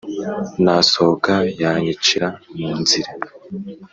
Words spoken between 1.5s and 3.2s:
yanyicira mu nzira”